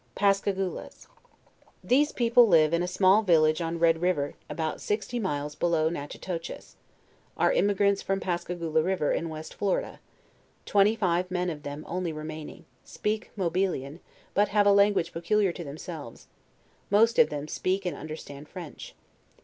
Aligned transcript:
PASCAGOLAS. 0.15 1.05
These 1.83 2.11
people 2.11 2.47
live 2.47 2.73
in 2.73 2.81
a 2.81 2.87
small 2.87 3.21
village 3.21 3.61
on 3.61 3.77
Red 3.77 4.01
river, 4.01 4.33
about 4.49 4.81
sixty 4.81 5.19
miles 5.19 5.53
below 5.53 5.89
Natchitoches; 5.89 6.75
are 7.37 7.53
emi 7.53 7.77
grants 7.77 8.01
from 8.01 8.19
Pascagola 8.19 8.81
river, 8.83 9.11
in 9.11 9.29
West 9.29 9.53
Florida; 9.53 9.99
twenty 10.65 10.95
five 10.95 11.29
men 11.29 11.51
of 11.51 11.61
them 11.61 11.85
only 11.87 12.11
remaining; 12.11 12.65
speak 12.83 13.29
Mobilian, 13.37 13.99
but 14.33 14.47
have 14.47 14.65
a 14.65 14.71
language 14.73 15.13
peculiar 15.13 15.51
to 15.51 15.63
themselves; 15.63 16.25
most 16.89 17.19
of 17.19 17.29
them 17.29 17.47
speak 17.47 17.85
and 17.85 17.95
un 17.95 18.07
derstand 18.07 18.47
French. 18.47 18.95